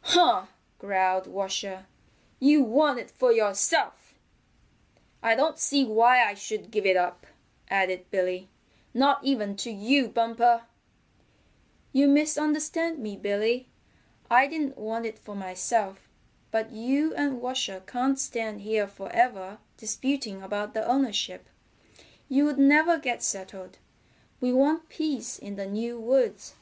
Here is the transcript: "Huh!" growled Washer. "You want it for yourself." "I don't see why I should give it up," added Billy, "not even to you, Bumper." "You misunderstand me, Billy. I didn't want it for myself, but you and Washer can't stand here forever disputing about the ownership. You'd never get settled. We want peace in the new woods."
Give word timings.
"Huh!" 0.00 0.46
growled 0.80 1.28
Washer. 1.28 1.86
"You 2.40 2.64
want 2.64 2.98
it 2.98 3.12
for 3.12 3.30
yourself." 3.32 4.14
"I 5.22 5.36
don't 5.36 5.56
see 5.56 5.84
why 5.84 6.20
I 6.28 6.34
should 6.34 6.72
give 6.72 6.84
it 6.84 6.96
up," 6.96 7.28
added 7.70 8.10
Billy, 8.10 8.48
"not 8.92 9.22
even 9.22 9.54
to 9.58 9.70
you, 9.70 10.08
Bumper." 10.08 10.64
"You 11.92 12.08
misunderstand 12.08 12.98
me, 12.98 13.16
Billy. 13.16 13.68
I 14.28 14.48
didn't 14.48 14.76
want 14.76 15.06
it 15.06 15.16
for 15.16 15.36
myself, 15.36 16.08
but 16.50 16.72
you 16.72 17.14
and 17.14 17.40
Washer 17.40 17.80
can't 17.86 18.18
stand 18.18 18.62
here 18.62 18.88
forever 18.88 19.58
disputing 19.76 20.42
about 20.42 20.74
the 20.74 20.84
ownership. 20.84 21.48
You'd 22.28 22.58
never 22.58 22.98
get 22.98 23.22
settled. 23.22 23.78
We 24.40 24.52
want 24.52 24.88
peace 24.88 25.38
in 25.38 25.54
the 25.54 25.66
new 25.66 26.00
woods." 26.00 26.54